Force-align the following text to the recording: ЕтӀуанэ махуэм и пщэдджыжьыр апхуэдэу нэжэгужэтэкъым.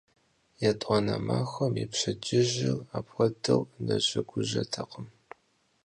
ЕтӀуанэ 0.69 1.15
махуэм 1.25 1.73
и 1.83 1.85
пщэдджыжьыр 1.91 2.77
апхуэдэу 2.97 3.61
нэжэгужэтэкъым. 3.85 5.07